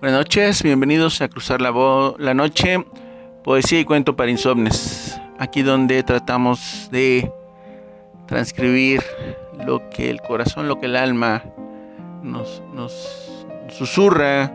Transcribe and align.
Buenas 0.00 0.20
noches, 0.20 0.62
bienvenidos 0.62 1.20
a 1.22 1.28
Cruzar 1.28 1.60
la, 1.60 2.32
Noche, 2.32 2.86
poesía 3.42 3.80
y 3.80 3.84
cuento 3.84 4.14
para 4.14 4.30
insomnes. 4.30 5.20
Aquí 5.40 5.62
donde 5.62 6.04
tratamos 6.04 6.88
de 6.92 7.32
transcribir 8.28 9.02
lo 9.66 9.90
que 9.90 10.08
el 10.08 10.20
corazón, 10.20 10.68
lo 10.68 10.78
que 10.78 10.86
el 10.86 10.94
alma 10.94 11.42
nos, 12.22 12.62
susurra 13.70 14.52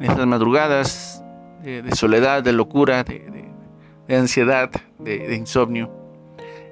en 0.00 0.10
estas 0.10 0.26
madrugadas 0.26 1.22
de, 1.62 1.88
soledad, 1.94 2.42
de 2.42 2.52
locura, 2.52 3.04
de, 3.04 4.16
ansiedad, 4.16 4.68
de, 4.98 5.36
insomnio. 5.36 5.92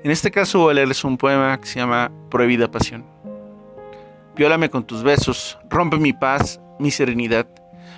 En 0.02 0.10
este 0.10 0.32
caso 0.32 0.58
voy 0.58 0.72
a 0.72 0.74
leerles 0.74 1.04
un 1.04 1.16
poema 1.16 1.60
que 1.60 1.68
se 1.68 1.78
llama 1.78 2.10
Prohibida 2.28 2.68
Pasión. 2.68 3.04
Viólame 4.34 4.68
con 4.68 4.82
tus 4.82 5.04
besos, 5.04 5.60
rompe 5.68 5.96
mi 5.96 6.12
paz, 6.12 6.60
mi 6.80 6.90
serenidad 6.90 7.46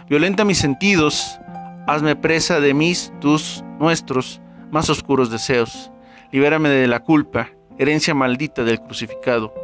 Violenta 0.08 0.44
mis 0.44 0.58
sentidos, 0.58 1.38
hazme 1.86 2.16
presa 2.16 2.60
de 2.60 2.74
mis, 2.74 3.12
tus, 3.20 3.64
nuestros 3.78 4.40
más 4.70 4.90
oscuros 4.90 5.30
deseos. 5.30 5.90
Libérame 6.32 6.68
de 6.68 6.86
la 6.86 7.00
culpa, 7.00 7.50
herencia 7.78 8.14
maldita 8.14 8.64
del 8.64 8.80
crucificado. 8.80 9.54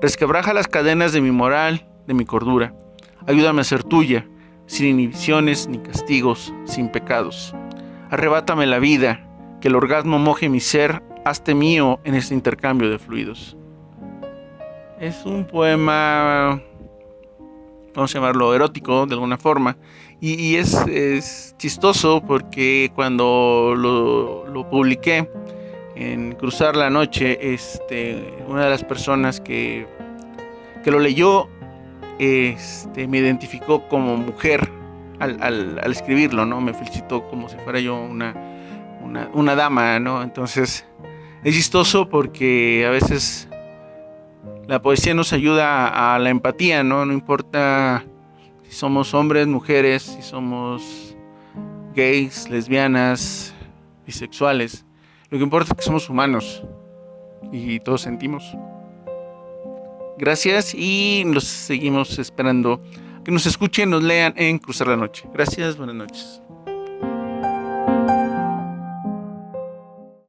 Resquebraja 0.00 0.54
las 0.54 0.68
cadenas 0.68 1.12
de 1.12 1.20
mi 1.20 1.30
moral, 1.30 1.86
de 2.06 2.14
mi 2.14 2.24
cordura. 2.24 2.74
Ayúdame 3.26 3.60
a 3.60 3.64
ser 3.64 3.82
tuya, 3.82 4.26
sin 4.66 4.86
inhibiciones 4.86 5.68
ni 5.68 5.78
castigos, 5.78 6.54
sin 6.64 6.88
pecados. 6.88 7.54
Arrebátame 8.10 8.66
la 8.66 8.78
vida, 8.78 9.28
que 9.60 9.68
el 9.68 9.76
orgasmo 9.76 10.18
moje 10.18 10.48
mi 10.48 10.60
ser, 10.60 11.02
hazte 11.24 11.54
mío 11.54 12.00
en 12.04 12.14
este 12.14 12.34
intercambio 12.34 12.88
de 12.88 12.98
fluidos. 12.98 13.56
Es 15.00 15.26
un 15.26 15.46
poema 15.46 16.62
vamos 17.96 18.14
a 18.14 18.18
llamarlo 18.18 18.54
erótico 18.54 19.06
de 19.06 19.14
alguna 19.14 19.38
forma. 19.38 19.76
Y, 20.20 20.56
es, 20.56 21.54
chistoso 21.58 22.22
porque 22.26 22.90
cuando 22.94 23.74
lo, 23.76 24.70
publiqué 24.70 25.28
en 25.94 26.32
Cruzar 26.32 26.76
la 26.76 26.90
Noche, 26.90 27.54
este, 27.54 28.34
una 28.46 28.64
de 28.64 28.70
las 28.70 28.84
personas 28.84 29.40
que, 29.40 29.86
que 30.84 30.90
lo 30.90 30.98
leyó 30.98 31.48
este, 32.18 33.08
me 33.08 33.18
identificó 33.18 33.88
como 33.88 34.16
mujer 34.16 34.70
al, 35.18 35.80
escribirlo, 35.86 36.46
¿no? 36.46 36.60
Me 36.60 36.74
felicitó 36.74 37.26
como 37.28 37.48
si 37.48 37.56
fuera 37.58 37.80
yo 37.80 37.96
una, 37.96 38.34
una, 39.02 39.30
una 39.32 39.54
dama, 39.54 39.98
¿no? 39.98 40.22
Entonces 40.22 40.86
es 41.44 41.54
chistoso 41.54 42.08
porque 42.08 42.84
a 42.86 42.90
veces 42.90 43.48
la 44.68 44.82
poesía 44.82 45.14
nos 45.14 45.32
ayuda 45.32 46.14
a 46.14 46.18
la 46.18 46.30
empatía, 46.30 46.82
¿no? 46.82 47.06
No 47.06 47.12
importa 47.12 48.04
si 48.64 48.72
somos 48.72 49.14
hombres, 49.14 49.46
mujeres, 49.46 50.02
si 50.02 50.22
somos 50.22 51.16
gays, 51.94 52.48
lesbianas, 52.50 53.54
bisexuales. 54.04 54.84
Lo 55.30 55.38
que 55.38 55.44
importa 55.44 55.72
es 55.72 55.76
que 55.76 55.84
somos 55.84 56.08
humanos 56.08 56.62
y 57.52 57.80
todos 57.80 58.02
sentimos. 58.02 58.56
Gracias 60.18 60.74
y 60.74 61.24
nos 61.26 61.44
seguimos 61.44 62.18
esperando 62.18 62.82
que 63.24 63.32
nos 63.32 63.46
escuchen, 63.46 63.90
nos 63.90 64.02
lean 64.02 64.34
en 64.36 64.58
Cruzar 64.58 64.88
la 64.88 64.96
Noche. 64.96 65.28
Gracias, 65.32 65.76
buenas 65.76 65.96
noches. 65.96 66.40